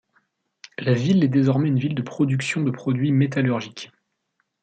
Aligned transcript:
La 0.79 0.95
ville 0.95 1.23
est 1.23 1.27
désormais 1.27 1.67
une 1.67 1.77
ville 1.77 1.93
de 1.93 2.01
production 2.01 2.63
de 2.63 2.71
produits 2.71 3.11
métallurgiques. 3.11 3.91